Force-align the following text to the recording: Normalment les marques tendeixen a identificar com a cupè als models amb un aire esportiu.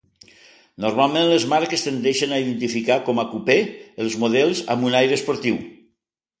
Normalment 0.85 1.29
les 1.31 1.45
marques 1.51 1.83
tendeixen 1.89 2.33
a 2.33 2.41
identificar 2.45 2.99
com 3.11 3.23
a 3.23 3.27
cupè 3.35 3.61
als 4.07 4.19
models 4.27 4.65
amb 4.77 4.91
un 4.91 5.01
aire 5.05 5.19
esportiu. 5.23 5.65